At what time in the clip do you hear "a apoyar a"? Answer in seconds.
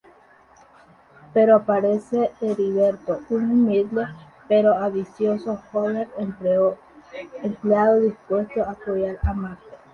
8.63-9.33